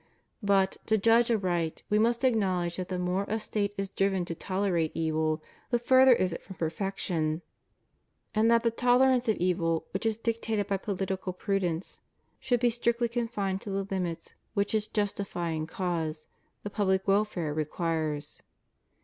[0.41, 4.33] But, to judge aright, we must acknowledge that the more a State is driven to
[4.33, 7.43] tolerate evil the further is it from perfection;
[8.33, 11.99] and that the tolerance of evil which is dictated by political pru dence
[12.39, 16.27] should be strictly confined to the limits which its justifying cause,
[16.63, 18.41] the public welfare, requires.